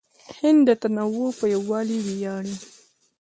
هند 0.37 0.59
د 0.67 0.69
تنوع 0.81 1.29
په 1.39 1.45
یووالي 1.53 1.97
ویاړي. 2.01 2.55